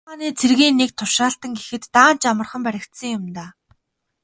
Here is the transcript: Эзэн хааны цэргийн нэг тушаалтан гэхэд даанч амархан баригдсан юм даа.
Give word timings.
Эзэн 0.03 0.09
хааны 0.13 0.27
цэргийн 0.39 0.75
нэг 0.81 0.91
тушаалтан 0.99 1.51
гэхэд 1.57 1.83
даанч 1.95 2.21
амархан 2.31 2.61
баригдсан 2.65 3.09
юм 3.17 3.25
даа. 3.35 3.49